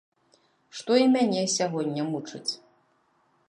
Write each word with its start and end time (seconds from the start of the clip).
Што 0.79 0.91
і 1.01 1.05
мяне 1.15 1.43
сягоння 1.57 2.03
мучыць. 2.11 2.51